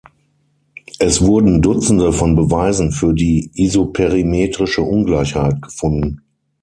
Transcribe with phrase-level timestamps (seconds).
[0.97, 6.23] Es wurden Dutzende von Beweisen für die isoperimetrische Ungleichheit gefunden.